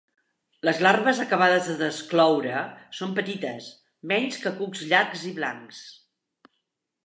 Les 0.67 0.79
larves 0.85 1.19
acabades 1.25 1.67
de 1.71 1.75
descloure 1.81 2.63
són 3.01 3.13
petites, 3.21 3.69
menys 4.13 4.43
que 4.47 4.55
cucs 4.59 4.85
llargs 4.95 5.31
i 5.33 5.37
blancs. 5.41 5.87